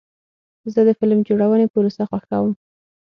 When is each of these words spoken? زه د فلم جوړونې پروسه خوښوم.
زه 0.73 0.81
د 0.87 0.89
فلم 0.99 1.19
جوړونې 1.27 1.65
پروسه 1.73 2.03
خوښوم. 2.09 2.51